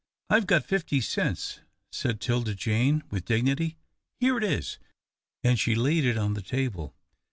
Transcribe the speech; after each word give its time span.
"I've 0.31 0.47
got 0.47 0.65
fifty 0.65 0.99
cents," 0.99 1.59
said 1.91 2.19
'Tilda 2.19 2.55
Jane, 2.55 3.03
with 3.11 3.23
dignity. 3.25 3.77
"Here 4.19 4.35
it 4.35 4.43
is," 4.43 4.79
and 5.43 5.59
she 5.59 5.75
laid 5.75 6.05
it 6.05 6.17
on 6.17 6.33
the 6.33 6.41
table. 6.41 6.95